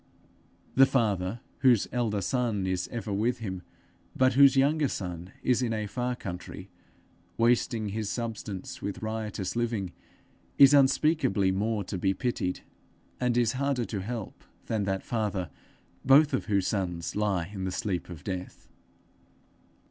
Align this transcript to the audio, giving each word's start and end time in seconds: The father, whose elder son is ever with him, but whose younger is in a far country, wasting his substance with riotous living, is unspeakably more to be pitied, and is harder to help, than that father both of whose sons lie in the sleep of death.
The 0.73 0.87
father, 0.87 1.41
whose 1.59 1.87
elder 1.91 2.21
son 2.21 2.65
is 2.65 2.87
ever 2.87 3.13
with 3.13 3.37
him, 3.37 3.61
but 4.15 4.33
whose 4.33 4.57
younger 4.57 4.87
is 5.43 5.61
in 5.61 5.73
a 5.73 5.85
far 5.85 6.15
country, 6.15 6.71
wasting 7.37 7.89
his 7.89 8.09
substance 8.09 8.81
with 8.81 9.03
riotous 9.03 9.55
living, 9.55 9.91
is 10.57 10.73
unspeakably 10.73 11.51
more 11.51 11.83
to 11.83 11.99
be 11.99 12.15
pitied, 12.15 12.61
and 13.19 13.37
is 13.37 13.51
harder 13.51 13.85
to 13.85 14.01
help, 14.01 14.43
than 14.65 14.85
that 14.85 15.03
father 15.03 15.51
both 16.03 16.33
of 16.33 16.45
whose 16.45 16.65
sons 16.65 17.15
lie 17.15 17.51
in 17.53 17.65
the 17.65 17.71
sleep 17.71 18.09
of 18.09 18.23
death. 18.23 18.69